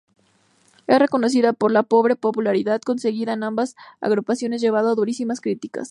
Es 0.87 0.97
reconocida 0.97 1.53
por 1.53 1.71
la 1.71 1.83
pobre 1.83 2.15
popularidad 2.15 2.81
conseguida 2.81 3.33
en 3.33 3.43
ambas 3.43 3.75
agrupaciones, 3.99 4.59
llevado 4.59 4.89
a 4.89 4.95
durísimas 4.95 5.41
criticas. 5.41 5.79